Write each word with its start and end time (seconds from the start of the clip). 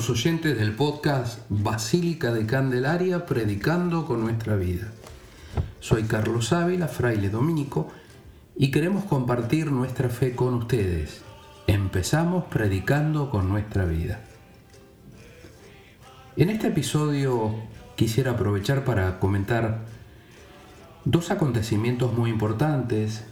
los 0.00 0.08
oyentes 0.08 0.56
del 0.56 0.72
podcast 0.72 1.40
Basílica 1.50 2.32
de 2.32 2.46
Candelaria 2.46 3.26
Predicando 3.26 4.06
con 4.06 4.22
nuestra 4.22 4.56
vida. 4.56 4.90
Soy 5.78 6.04
Carlos 6.04 6.54
Ávila, 6.54 6.88
fraile 6.88 7.28
dominico, 7.28 7.90
y 8.56 8.70
queremos 8.70 9.04
compartir 9.04 9.70
nuestra 9.70 10.08
fe 10.08 10.34
con 10.34 10.54
ustedes. 10.54 11.20
Empezamos 11.66 12.44
predicando 12.44 13.28
con 13.28 13.50
nuestra 13.50 13.84
vida. 13.84 14.22
En 16.34 16.48
este 16.48 16.68
episodio 16.68 17.56
quisiera 17.94 18.30
aprovechar 18.30 18.86
para 18.86 19.18
comentar 19.18 19.80
dos 21.04 21.30
acontecimientos 21.30 22.14
muy 22.14 22.30
importantes 22.30 23.24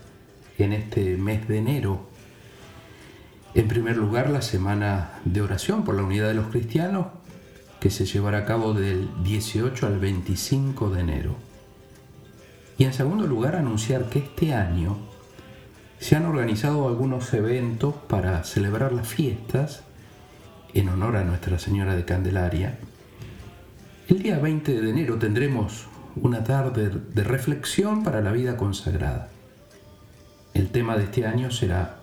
en 0.58 0.74
este 0.74 1.16
mes 1.16 1.48
de 1.48 1.56
enero 1.56 2.17
en 3.54 3.68
primer 3.68 3.96
lugar, 3.96 4.30
la 4.30 4.42
semana 4.42 5.20
de 5.24 5.40
oración 5.40 5.84
por 5.84 5.94
la 5.94 6.02
unidad 6.02 6.28
de 6.28 6.34
los 6.34 6.48
cristianos, 6.48 7.06
que 7.80 7.90
se 7.90 8.06
llevará 8.06 8.38
a 8.38 8.44
cabo 8.44 8.74
del 8.74 9.08
18 9.22 9.86
al 9.86 9.98
25 9.98 10.90
de 10.90 11.00
enero. 11.00 11.36
Y 12.76 12.84
en 12.84 12.92
segundo 12.92 13.26
lugar, 13.26 13.56
anunciar 13.56 14.08
que 14.08 14.20
este 14.20 14.54
año 14.54 14.96
se 15.98 16.16
han 16.16 16.26
organizado 16.26 16.86
algunos 16.86 17.32
eventos 17.34 17.94
para 18.08 18.44
celebrar 18.44 18.92
las 18.92 19.08
fiestas 19.08 19.82
en 20.74 20.88
honor 20.88 21.16
a 21.16 21.24
Nuestra 21.24 21.58
Señora 21.58 21.96
de 21.96 22.04
Candelaria. 22.04 22.78
El 24.08 24.22
día 24.22 24.38
20 24.38 24.80
de 24.80 24.90
enero 24.90 25.18
tendremos 25.18 25.86
una 26.16 26.44
tarde 26.44 26.90
de 26.90 27.24
reflexión 27.24 28.04
para 28.04 28.20
la 28.20 28.32
vida 28.32 28.56
consagrada. 28.56 29.28
El 30.54 30.70
tema 30.70 30.96
de 30.96 31.04
este 31.04 31.26
año 31.26 31.50
será 31.50 31.97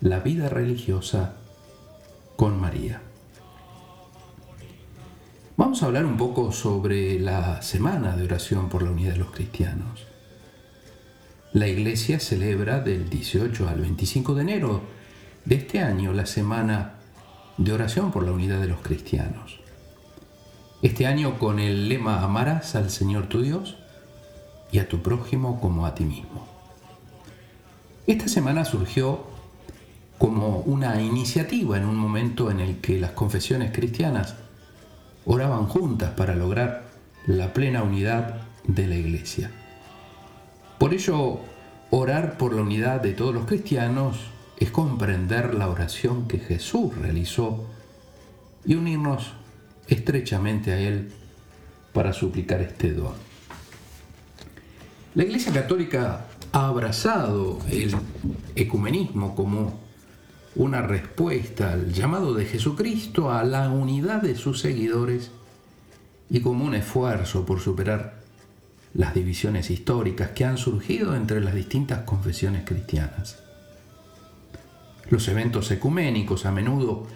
la 0.00 0.20
vida 0.20 0.48
religiosa 0.48 1.34
con 2.36 2.60
María. 2.60 3.00
Vamos 5.56 5.82
a 5.82 5.86
hablar 5.86 6.04
un 6.04 6.16
poco 6.16 6.52
sobre 6.52 7.18
la 7.20 7.62
semana 7.62 8.16
de 8.16 8.24
oración 8.24 8.68
por 8.68 8.82
la 8.82 8.90
unidad 8.90 9.12
de 9.12 9.18
los 9.18 9.30
cristianos. 9.30 10.06
La 11.52 11.68
iglesia 11.68 12.18
celebra 12.18 12.80
del 12.80 13.08
18 13.08 13.68
al 13.68 13.80
25 13.80 14.34
de 14.34 14.42
enero 14.42 14.82
de 15.44 15.54
este 15.54 15.80
año 15.80 16.12
la 16.12 16.26
semana 16.26 16.94
de 17.56 17.72
oración 17.72 18.10
por 18.10 18.24
la 18.24 18.32
unidad 18.32 18.60
de 18.60 18.66
los 18.66 18.80
cristianos. 18.80 19.60
Este 20.82 21.06
año 21.06 21.38
con 21.38 21.60
el 21.60 21.88
lema 21.88 22.22
amarás 22.22 22.74
al 22.74 22.90
Señor 22.90 23.28
tu 23.28 23.40
Dios 23.40 23.76
y 24.72 24.80
a 24.80 24.88
tu 24.88 25.02
prójimo 25.02 25.60
como 25.60 25.86
a 25.86 25.94
ti 25.94 26.04
mismo. 26.04 26.46
Esta 28.06 28.28
semana 28.28 28.64
surgió 28.64 29.33
como 30.24 30.60
una 30.60 31.02
iniciativa 31.02 31.76
en 31.76 31.84
un 31.84 31.96
momento 31.96 32.50
en 32.50 32.58
el 32.60 32.78
que 32.78 32.98
las 32.98 33.10
confesiones 33.10 33.72
cristianas 33.72 34.36
oraban 35.26 35.66
juntas 35.66 36.12
para 36.12 36.34
lograr 36.34 36.84
la 37.26 37.52
plena 37.52 37.82
unidad 37.82 38.40
de 38.66 38.86
la 38.86 38.94
iglesia. 38.94 39.50
Por 40.78 40.94
ello, 40.94 41.40
orar 41.90 42.38
por 42.38 42.54
la 42.54 42.62
unidad 42.62 43.02
de 43.02 43.12
todos 43.12 43.34
los 43.34 43.44
cristianos 43.44 44.16
es 44.56 44.70
comprender 44.70 45.52
la 45.52 45.68
oración 45.68 46.26
que 46.26 46.38
Jesús 46.38 46.96
realizó 46.96 47.66
y 48.64 48.76
unirnos 48.76 49.34
estrechamente 49.88 50.72
a 50.72 50.80
Él 50.80 51.12
para 51.92 52.14
suplicar 52.14 52.62
este 52.62 52.94
don. 52.94 53.12
La 55.16 55.24
Iglesia 55.24 55.52
Católica 55.52 56.28
ha 56.50 56.68
abrazado 56.68 57.58
el 57.70 57.94
ecumenismo 58.56 59.34
como 59.34 59.83
una 60.56 60.82
respuesta 60.82 61.72
al 61.72 61.92
llamado 61.92 62.34
de 62.34 62.44
Jesucristo 62.44 63.32
a 63.32 63.42
la 63.44 63.70
unidad 63.70 64.22
de 64.22 64.36
sus 64.36 64.60
seguidores 64.60 65.30
y 66.30 66.40
como 66.40 66.64
un 66.64 66.74
esfuerzo 66.74 67.44
por 67.44 67.60
superar 67.60 68.22
las 68.94 69.14
divisiones 69.14 69.70
históricas 69.70 70.30
que 70.30 70.44
han 70.44 70.56
surgido 70.56 71.16
entre 71.16 71.40
las 71.40 71.54
distintas 71.54 72.02
confesiones 72.02 72.64
cristianas. 72.64 73.42
Los 75.10 75.26
eventos 75.28 75.70
ecuménicos 75.70 76.46
a 76.46 76.52
menudo 76.52 77.06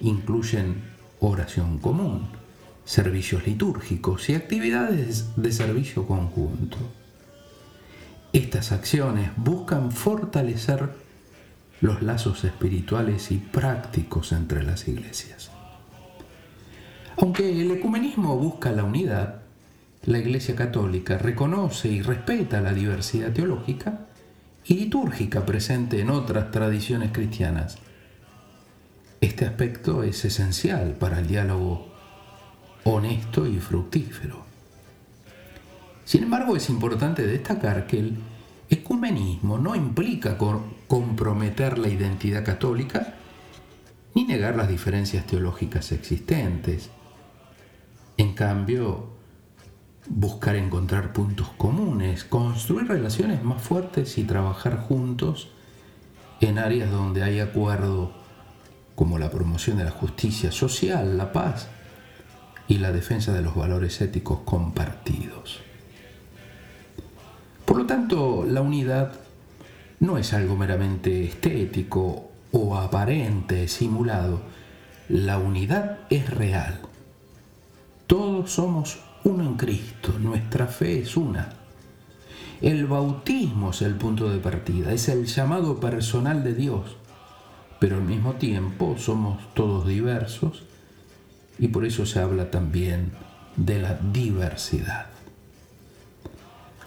incluyen 0.00 0.82
oración 1.20 1.78
común, 1.78 2.28
servicios 2.86 3.46
litúrgicos 3.46 4.30
y 4.30 4.34
actividades 4.34 5.26
de 5.36 5.52
servicio 5.52 6.06
conjunto. 6.06 6.78
Estas 8.32 8.72
acciones 8.72 9.30
buscan 9.36 9.92
fortalecer 9.92 10.90
los 11.80 12.02
lazos 12.02 12.44
espirituales 12.44 13.30
y 13.30 13.38
prácticos 13.38 14.32
entre 14.32 14.62
las 14.62 14.86
iglesias. 14.88 15.50
Aunque 17.16 17.60
el 17.60 17.70
ecumenismo 17.70 18.36
busca 18.36 18.72
la 18.72 18.84
unidad, 18.84 19.42
la 20.04 20.18
Iglesia 20.18 20.56
Católica 20.56 21.18
reconoce 21.18 21.88
y 21.88 22.02
respeta 22.02 22.60
la 22.60 22.72
diversidad 22.72 23.32
teológica 23.32 24.06
y 24.64 24.74
litúrgica 24.74 25.44
presente 25.44 26.00
en 26.00 26.10
otras 26.10 26.50
tradiciones 26.50 27.12
cristianas. 27.12 27.78
Este 29.20 29.44
aspecto 29.44 30.02
es 30.02 30.24
esencial 30.24 30.92
para 30.92 31.18
el 31.18 31.26
diálogo 31.26 31.88
honesto 32.84 33.46
y 33.46 33.58
fructífero. 33.58 34.44
Sin 36.04 36.22
embargo, 36.22 36.56
es 36.56 36.70
importante 36.70 37.26
destacar 37.26 37.86
que 37.86 37.98
el 37.98 38.16
ecumenismo 38.70 39.58
no 39.58 39.76
implica 39.76 40.38
comprometer 40.90 41.78
la 41.78 41.86
identidad 41.86 42.44
católica 42.44 43.14
ni 44.12 44.24
negar 44.24 44.56
las 44.56 44.68
diferencias 44.68 45.24
teológicas 45.24 45.92
existentes. 45.92 46.90
En 48.16 48.34
cambio, 48.34 49.06
buscar 50.08 50.56
encontrar 50.56 51.12
puntos 51.12 51.48
comunes, 51.56 52.24
construir 52.24 52.88
relaciones 52.88 53.44
más 53.44 53.62
fuertes 53.62 54.18
y 54.18 54.24
trabajar 54.24 54.78
juntos 54.78 55.50
en 56.40 56.58
áreas 56.58 56.90
donde 56.90 57.22
hay 57.22 57.38
acuerdo 57.38 58.10
como 58.96 59.16
la 59.20 59.30
promoción 59.30 59.78
de 59.78 59.84
la 59.84 59.92
justicia 59.92 60.50
social, 60.50 61.16
la 61.16 61.30
paz 61.32 61.68
y 62.66 62.78
la 62.78 62.90
defensa 62.90 63.32
de 63.32 63.42
los 63.42 63.54
valores 63.54 64.00
éticos 64.00 64.40
compartidos. 64.44 65.60
Por 67.64 67.76
lo 67.76 67.86
tanto, 67.86 68.44
la 68.44 68.60
unidad 68.60 69.29
no 70.00 70.18
es 70.18 70.32
algo 70.32 70.56
meramente 70.56 71.24
estético 71.24 72.30
o 72.52 72.76
aparente, 72.76 73.68
simulado. 73.68 74.40
La 75.08 75.38
unidad 75.38 76.00
es 76.08 76.28
real. 76.30 76.80
Todos 78.06 78.50
somos 78.50 79.00
uno 79.24 79.44
en 79.44 79.56
Cristo, 79.56 80.18
nuestra 80.18 80.66
fe 80.66 81.00
es 81.00 81.16
una. 81.16 81.50
El 82.60 82.86
bautismo 82.86 83.70
es 83.70 83.82
el 83.82 83.94
punto 83.94 84.30
de 84.30 84.38
partida, 84.38 84.92
es 84.92 85.08
el 85.08 85.26
llamado 85.26 85.78
personal 85.80 86.42
de 86.44 86.54
Dios, 86.54 86.96
pero 87.78 87.96
al 87.96 88.02
mismo 88.02 88.34
tiempo 88.34 88.96
somos 88.98 89.54
todos 89.54 89.86
diversos 89.86 90.64
y 91.58 91.68
por 91.68 91.84
eso 91.84 92.06
se 92.06 92.20
habla 92.20 92.50
también 92.50 93.12
de 93.56 93.80
la 93.80 93.94
diversidad. 93.94 95.06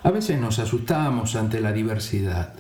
A 0.04 0.12
veces 0.12 0.40
nos 0.40 0.60
asustamos 0.60 1.36
ante 1.36 1.62
la 1.62 1.72
diversidad. 1.72 2.56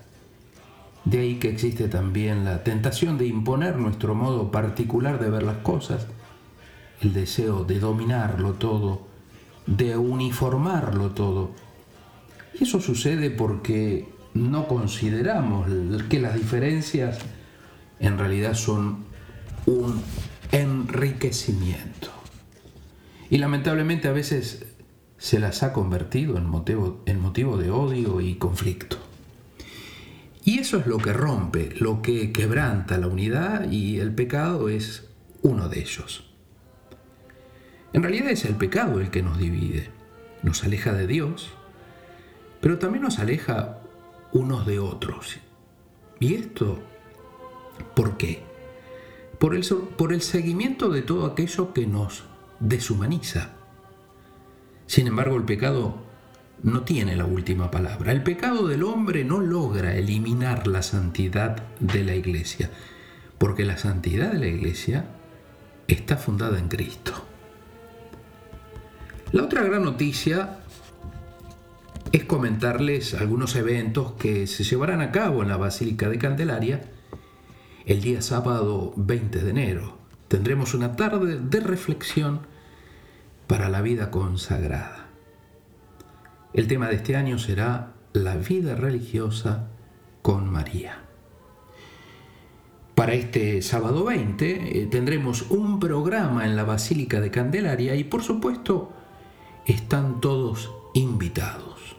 De 1.13 1.19
ahí 1.19 1.35
que 1.35 1.47
existe 1.47 1.90
también 1.90 2.44
la 2.44 2.63
tentación 2.63 3.19
de 3.19 3.28
imponer 3.28 3.75
nuestro 3.75 4.16
modo 4.16 4.50
particular 4.50 5.19
de 5.19 5.29
ver 5.29 5.44
las 5.44 5.57
cosas, 5.57 6.07
el 7.01 7.13
deseo 7.13 7.66
de 7.66 7.78
dominarlo 7.79 8.53
todo, 8.53 9.06
de 9.67 9.96
uniformarlo 9.96 11.11
todo. 11.11 11.52
Y 12.59 12.64
eso 12.64 12.82
sucede 12.82 13.29
porque 13.29 14.09
no 14.34 14.67
consideramos 14.67 15.67
que 16.09 16.20
las 16.20 16.34
diferencias 16.34 17.20
en 17.99 18.17
realidad 18.17 18.55
son 18.55 19.05
un 19.67 20.02
enriquecimiento. 20.52 22.09
Y 23.29 23.38
lamentablemente 23.38 24.08
a 24.08 24.14
veces 24.14 24.66
se 25.20 25.40
las 25.40 25.61
ha 25.61 25.73
convertido 25.73 26.40
en 26.40 26.47
motivo, 26.47 27.03
en 27.05 27.20
motivo 27.20 27.58
de 27.58 27.70
odio 27.70 28.20
y 28.20 28.34
conflicto. 28.34 29.13
Y 30.43 30.59
eso 30.59 30.78
es 30.78 30.87
lo 30.87 30.97
que 30.97 31.13
rompe, 31.13 31.73
lo 31.79 32.01
que 32.01 32.31
quebranta 32.31 32.97
la 32.97 33.07
unidad 33.07 33.72
y 33.72 33.99
el 33.99 34.13
pecado 34.13 34.69
es 34.69 35.09
uno 35.41 35.69
de 35.69 35.79
ellos. 35.79 36.29
En 37.93 38.03
realidad 38.03 38.29
es 38.29 38.45
el 38.45 38.55
pecado 38.55 38.99
el 38.99 39.09
que 39.09 39.23
nos 39.23 39.37
divide, 39.37 39.90
nos 40.41 40.63
aleja 40.63 40.93
de 40.93 41.07
Dios, 41.07 41.51
pero 42.59 42.79
también 42.79 43.03
nos 43.03 43.19
aleja 43.19 43.79
unos 44.34 44.66
de 44.66 44.79
otros. 44.79 45.37
¿Y 46.19 46.34
esto 46.35 46.79
por 47.95 48.17
qué? 48.17 48.43
Por 49.40 49.55
el, 49.55 49.66
por 49.97 50.13
el 50.13 50.22
seguimiento 50.22 50.90
de 50.90 51.01
todo 51.01 51.25
aquello 51.25 51.73
que 51.73 51.87
nos 51.87 52.23
deshumaniza 52.59 53.51
sin 54.87 55.07
embargo, 55.07 55.37
el 55.37 55.43
pecado 55.43 55.95
no 56.61 56.84
tiene 56.84 57.16
la 57.16 57.26
última 57.26 57.72
palabra. 57.72 58.11
El 58.11 58.23
pecado 58.23 58.67
del 58.67 58.84
hombre 58.84 59.26
no 59.26 59.40
logra 59.40 59.96
eliminar 59.96 60.67
la 60.67 60.82
santidad 60.82 61.64
de 61.79 62.03
la 62.03 62.16
iglesia, 62.16 62.70
porque 63.38 63.66
la 63.66 63.78
santidad 63.78 64.32
de 64.32 64.40
la 64.40 64.47
iglesia 64.47 65.05
está 65.88 66.17
fundada 66.17 66.59
en 66.59 66.70
Cristo. 66.70 67.14
La 69.32 69.44
otra 69.44 69.64
gran 69.64 69.84
noticia 69.84 70.59
es 72.11 72.26
comentarles 72.26 73.16
algunos 73.16 73.55
eventos 73.55 74.14
que 74.14 74.46
se 74.46 74.64
llevarán 74.64 75.02
a 75.02 75.11
cabo 75.11 75.41
en 75.41 75.50
la 75.50 75.58
Basílica 75.58 76.08
de 76.08 76.20
Candelaria 76.20 76.82
el 77.85 78.02
día 78.02 78.22
sábado 78.22 78.94
20 78.96 79.40
de 79.40 79.50
enero. 79.50 79.97
Tendremos 80.28 80.73
una 80.73 80.96
tarde 80.96 81.40
de 81.40 81.59
reflexión 81.59 82.41
para 83.47 83.70
la 83.70 83.82
vida 83.82 84.11
consagrada. 84.11 85.03
El 86.53 86.67
tema 86.67 86.88
de 86.88 86.96
este 86.96 87.16
año 87.16 87.40
será 87.40 87.94
la 88.14 88.35
vida 88.35 88.76
religiosa 88.76 89.70
con 90.22 90.50
María. 90.50 91.00
Para 92.94 93.14
este 93.14 93.64
sábado 93.64 94.03
20 94.05 94.82
eh, 94.82 94.85
tendremos 94.85 95.50
un 95.50 95.79
programa 95.79 96.46
en 96.46 96.55
la 96.55 96.64
Basílica 96.64 97.20
de 97.20 97.32
Candelaria 97.32 97.96
y 97.96 98.03
por 98.03 98.22
supuesto 98.22 98.94
están 99.66 100.22
todos 100.22 100.72
invitados. 100.94 101.97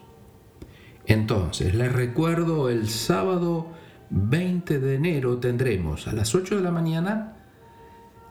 Entonces, 1.06 1.74
les 1.74 1.92
recuerdo, 1.92 2.70
el 2.70 2.88
sábado 2.88 3.72
20 4.10 4.78
de 4.78 4.94
enero 4.94 5.38
tendremos 5.38 6.06
a 6.06 6.12
las 6.12 6.32
8 6.34 6.56
de 6.56 6.62
la 6.62 6.70
mañana 6.70 7.38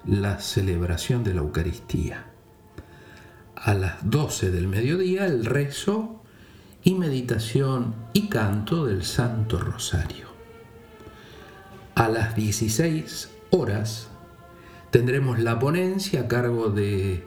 la 0.06 0.40
celebración 0.40 1.24
de 1.25 1.34
la 1.34 1.42
Eucaristía. 1.42 2.33
A 3.63 3.74
las 3.75 4.10
12 4.10 4.51
del 4.51 4.68
mediodía 4.68 5.25
el 5.25 5.45
rezo 5.45 6.21
y 6.83 6.95
meditación 6.95 7.95
y 8.12 8.27
canto 8.27 8.86
del 8.86 9.06
Santo 9.06 9.57
Rosario. 9.57 10.27
A 11.95 12.10
las 12.10 12.36
16 12.36 13.31
horas 13.51 14.10
tendremos 14.92 15.39
la 15.39 15.60
ponencia 15.60 16.24
a 16.24 16.27
cargo 16.27 16.71
de 16.71 17.24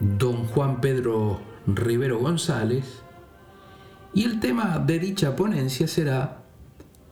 don 0.00 0.46
Juan 0.48 0.82
Pedro 0.82 1.40
Rivero 1.66 2.18
González 2.18 3.00
y 4.12 4.24
el 4.24 4.38
tema 4.38 4.78
de 4.80 4.98
dicha 4.98 5.34
ponencia 5.34 5.88
será 5.88 6.42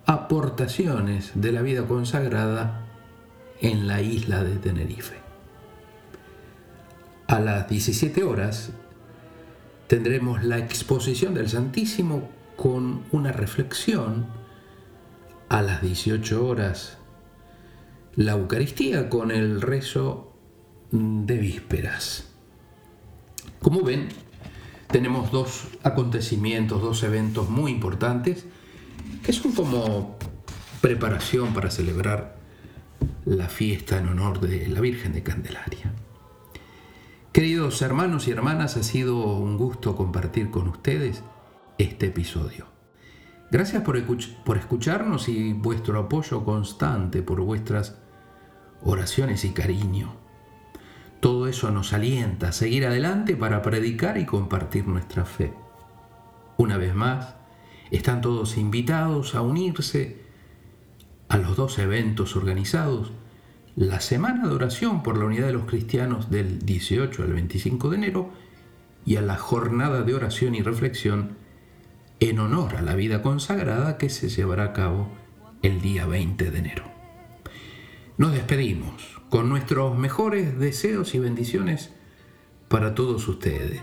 aportaciones 0.04 1.32
de 1.36 1.52
la 1.52 1.62
vida 1.62 1.86
consagrada 1.86 2.86
en 3.62 3.86
la 3.86 4.02
isla 4.02 4.44
de 4.44 4.56
Tenerife. 4.56 5.27
A 7.28 7.40
las 7.40 7.68
17 7.68 8.24
horas 8.24 8.70
tendremos 9.86 10.42
la 10.44 10.56
exposición 10.56 11.34
del 11.34 11.50
Santísimo 11.50 12.26
con 12.56 13.04
una 13.12 13.32
reflexión. 13.32 14.26
A 15.50 15.60
las 15.60 15.82
18 15.82 16.46
horas 16.46 16.96
la 18.16 18.32
Eucaristía 18.32 19.10
con 19.10 19.30
el 19.30 19.60
rezo 19.60 20.32
de 20.90 21.36
vísperas. 21.36 22.30
Como 23.60 23.82
ven, 23.82 24.08
tenemos 24.90 25.30
dos 25.30 25.68
acontecimientos, 25.82 26.80
dos 26.80 27.02
eventos 27.02 27.50
muy 27.50 27.72
importantes 27.72 28.46
que 29.22 29.34
son 29.34 29.52
como 29.52 30.16
preparación 30.80 31.52
para 31.52 31.70
celebrar 31.70 32.38
la 33.26 33.50
fiesta 33.50 33.98
en 33.98 34.08
honor 34.08 34.40
de 34.40 34.66
la 34.68 34.80
Virgen 34.80 35.12
de 35.12 35.22
Candelaria. 35.22 35.92
Queridos 37.38 37.80
hermanos 37.82 38.26
y 38.26 38.32
hermanas, 38.32 38.76
ha 38.76 38.82
sido 38.82 39.16
un 39.16 39.58
gusto 39.58 39.94
compartir 39.94 40.50
con 40.50 40.66
ustedes 40.66 41.22
este 41.78 42.06
episodio. 42.06 42.66
Gracias 43.52 43.84
por, 43.84 43.96
por 44.44 44.56
escucharnos 44.56 45.28
y 45.28 45.52
vuestro 45.52 46.00
apoyo 46.00 46.44
constante, 46.44 47.22
por 47.22 47.40
vuestras 47.40 47.96
oraciones 48.82 49.44
y 49.44 49.50
cariño. 49.50 50.16
Todo 51.20 51.46
eso 51.46 51.70
nos 51.70 51.92
alienta 51.92 52.48
a 52.48 52.52
seguir 52.52 52.84
adelante 52.84 53.36
para 53.36 53.62
predicar 53.62 54.18
y 54.18 54.26
compartir 54.26 54.88
nuestra 54.88 55.24
fe. 55.24 55.54
Una 56.56 56.76
vez 56.76 56.92
más, 56.92 57.36
están 57.92 58.20
todos 58.20 58.56
invitados 58.56 59.36
a 59.36 59.42
unirse 59.42 60.24
a 61.28 61.38
los 61.38 61.56
dos 61.56 61.78
eventos 61.78 62.34
organizados 62.34 63.12
la 63.78 64.00
semana 64.00 64.48
de 64.48 64.54
oración 64.56 65.04
por 65.04 65.16
la 65.16 65.26
unidad 65.26 65.46
de 65.46 65.52
los 65.52 65.66
cristianos 65.66 66.30
del 66.30 66.66
18 66.66 67.22
al 67.22 67.32
25 67.32 67.90
de 67.90 67.96
enero 67.96 68.30
y 69.06 69.14
a 69.14 69.22
la 69.22 69.36
jornada 69.36 70.02
de 70.02 70.14
oración 70.14 70.56
y 70.56 70.62
reflexión 70.62 71.36
en 72.18 72.40
honor 72.40 72.74
a 72.74 72.82
la 72.82 72.96
vida 72.96 73.22
consagrada 73.22 73.96
que 73.96 74.10
se 74.10 74.30
llevará 74.30 74.64
a 74.64 74.72
cabo 74.72 75.08
el 75.62 75.80
día 75.80 76.06
20 76.06 76.50
de 76.50 76.58
enero. 76.58 76.84
Nos 78.16 78.32
despedimos 78.32 79.20
con 79.30 79.48
nuestros 79.48 79.96
mejores 79.96 80.58
deseos 80.58 81.14
y 81.14 81.20
bendiciones 81.20 81.92
para 82.66 82.96
todos 82.96 83.28
ustedes 83.28 83.82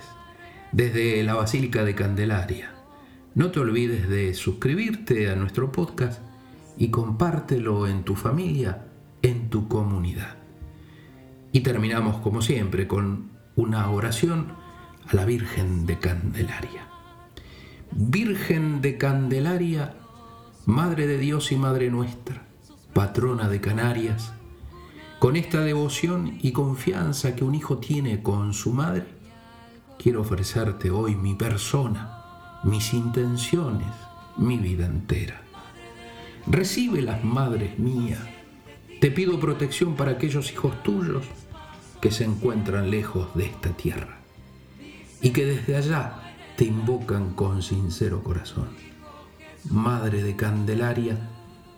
desde 0.73 1.23
la 1.23 1.35
Basílica 1.35 1.85
de 1.85 1.95
Candelaria. 1.95 2.73
No 3.33 3.49
te 3.51 3.61
olvides 3.61 4.09
de 4.09 4.33
suscribirte 4.33 5.29
a 5.29 5.37
nuestro 5.37 5.71
podcast 5.71 6.21
y 6.77 6.89
compártelo 6.89 7.87
en 7.87 8.03
tu 8.03 8.17
familia 8.17 8.87
tu 9.49 9.67
comunidad. 9.67 10.35
Y 11.51 11.61
terminamos 11.61 12.17
como 12.17 12.41
siempre 12.41 12.87
con 12.87 13.31
una 13.55 13.89
oración 13.89 14.53
a 15.07 15.15
la 15.15 15.25
Virgen 15.25 15.85
de 15.85 15.99
Candelaria. 15.99 16.87
Virgen 17.91 18.81
de 18.81 18.97
Candelaria, 18.97 19.95
Madre 20.65 21.07
de 21.07 21.17
Dios 21.17 21.51
y 21.51 21.55
Madre 21.55 21.89
nuestra, 21.89 22.45
patrona 22.93 23.47
de 23.47 23.61
Canarias, 23.61 24.33
con 25.19 25.37
esta 25.37 25.61
devoción 25.61 26.37
y 26.41 26.51
confianza 26.51 27.35
que 27.35 27.43
un 27.43 27.55
hijo 27.55 27.77
tiene 27.77 28.21
con 28.21 28.53
su 28.53 28.73
madre, 28.73 29.05
quiero 29.97 30.21
ofrecerte 30.21 30.91
hoy 30.91 31.15
mi 31.15 31.35
persona, 31.35 32.59
mis 32.63 32.93
intenciones, 32.93 33.87
mi 34.37 34.57
vida 34.57 34.85
entera. 34.85 35.41
Recibe 36.47 37.01
las 37.01 37.23
madres 37.23 37.79
mías 37.79 38.19
te 38.99 39.11
pido 39.11 39.39
protección 39.39 39.95
para 39.95 40.11
aquellos 40.11 40.51
hijos 40.51 40.81
tuyos 40.83 41.25
que 42.01 42.11
se 42.11 42.23
encuentran 42.23 42.89
lejos 42.89 43.33
de 43.35 43.45
esta 43.45 43.69
tierra 43.69 44.19
y 45.21 45.31
que 45.31 45.45
desde 45.45 45.75
allá 45.75 46.33
te 46.55 46.65
invocan 46.65 47.33
con 47.33 47.61
sincero 47.61 48.23
corazón. 48.23 48.69
Madre 49.69 50.23
de 50.23 50.35
Candelaria, 50.35 51.17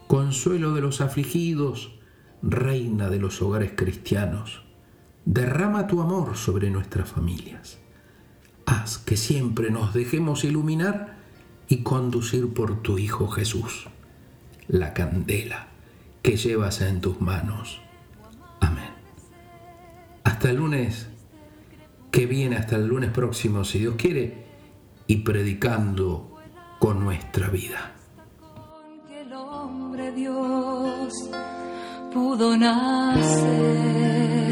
consuelo 0.08 0.74
de 0.74 0.82
los 0.82 1.02
afligidos, 1.02 1.98
reina 2.42 3.10
de 3.10 3.20
los 3.20 3.42
hogares 3.42 3.72
cristianos, 3.76 4.64
derrama 5.26 5.88
tu 5.88 6.02
amor 6.02 6.36
sobre 6.36 6.70
nuestras 6.70 7.10
familias. 7.10 7.80
Haz 8.66 8.98
que 8.98 9.18
siempre 9.18 9.72
nos 9.72 9.94
dejemos 9.94 10.44
iluminar 10.44 11.18
y 11.70 11.84
conducir 11.84 12.54
por 12.54 12.82
tu 12.82 12.98
Hijo 12.98 13.28
Jesús, 13.30 13.88
la 14.68 14.94
candela 14.94 15.77
que 16.28 16.36
llevas 16.36 16.82
en 16.82 17.00
tus 17.00 17.22
manos. 17.22 17.80
Amén. 18.60 18.90
Hasta 20.26 20.50
el 20.50 20.58
lunes 20.58 21.08
que 22.12 22.26
viene, 22.26 22.58
hasta 22.58 22.76
el 22.76 22.86
lunes 22.86 23.12
próximo, 23.12 23.64
si 23.64 23.80
Dios 23.80 23.96
quiere, 23.98 24.46
y 25.08 25.16
predicando 25.24 26.36
con 26.80 27.00
nuestra 27.00 27.48
vida. 27.48 27.94
pudo 32.14 32.58
nacer. 32.58 34.47